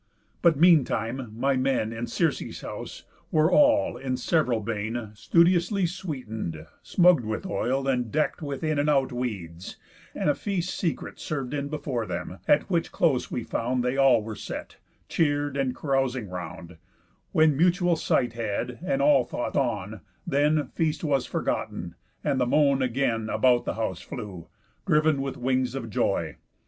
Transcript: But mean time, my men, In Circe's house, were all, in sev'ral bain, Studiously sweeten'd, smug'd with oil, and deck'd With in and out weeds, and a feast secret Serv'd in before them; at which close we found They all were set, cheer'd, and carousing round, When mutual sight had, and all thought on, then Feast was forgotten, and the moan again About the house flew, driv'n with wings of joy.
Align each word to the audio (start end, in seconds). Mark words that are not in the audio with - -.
But 0.41 0.57
mean 0.57 0.83
time, 0.83 1.31
my 1.37 1.55
men, 1.55 1.93
In 1.93 2.07
Circe's 2.07 2.61
house, 2.61 3.03
were 3.29 3.51
all, 3.51 3.97
in 3.97 4.17
sev'ral 4.17 4.59
bain, 4.61 5.11
Studiously 5.13 5.85
sweeten'd, 5.85 6.65
smug'd 6.81 7.23
with 7.23 7.45
oil, 7.45 7.87
and 7.87 8.11
deck'd 8.11 8.41
With 8.41 8.63
in 8.63 8.79
and 8.79 8.89
out 8.89 9.11
weeds, 9.11 9.77
and 10.15 10.27
a 10.27 10.33
feast 10.33 10.73
secret 10.75 11.19
Serv'd 11.19 11.53
in 11.53 11.67
before 11.69 12.07
them; 12.07 12.39
at 12.47 12.67
which 12.67 12.91
close 12.91 13.29
we 13.29 13.43
found 13.43 13.83
They 13.83 13.95
all 13.95 14.23
were 14.23 14.35
set, 14.35 14.77
cheer'd, 15.07 15.55
and 15.55 15.75
carousing 15.75 16.29
round, 16.29 16.77
When 17.31 17.55
mutual 17.55 17.95
sight 17.95 18.33
had, 18.33 18.79
and 18.83 19.03
all 19.03 19.23
thought 19.23 19.55
on, 19.55 20.01
then 20.25 20.69
Feast 20.69 21.03
was 21.03 21.27
forgotten, 21.27 21.93
and 22.23 22.41
the 22.41 22.47
moan 22.47 22.81
again 22.81 23.29
About 23.29 23.65
the 23.65 23.75
house 23.75 24.01
flew, 24.01 24.47
driv'n 24.87 25.21
with 25.21 25.37
wings 25.37 25.75
of 25.75 25.91
joy. 25.91 26.37